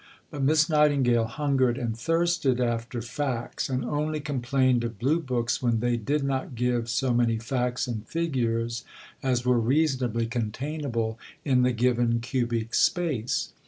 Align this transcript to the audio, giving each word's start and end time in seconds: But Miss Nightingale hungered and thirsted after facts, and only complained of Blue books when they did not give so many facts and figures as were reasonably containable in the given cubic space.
But 0.31 0.41
Miss 0.41 0.67
Nightingale 0.67 1.27
hungered 1.27 1.77
and 1.77 1.95
thirsted 1.95 2.59
after 2.59 3.03
facts, 3.03 3.69
and 3.69 3.85
only 3.85 4.19
complained 4.19 4.83
of 4.83 4.97
Blue 4.97 5.19
books 5.19 5.61
when 5.61 5.79
they 5.79 5.95
did 5.95 6.23
not 6.23 6.55
give 6.55 6.89
so 6.89 7.13
many 7.13 7.37
facts 7.37 7.85
and 7.85 8.07
figures 8.07 8.83
as 9.21 9.45
were 9.45 9.59
reasonably 9.59 10.25
containable 10.25 11.17
in 11.45 11.61
the 11.61 11.71
given 11.71 12.19
cubic 12.19 12.73
space. 12.73 13.53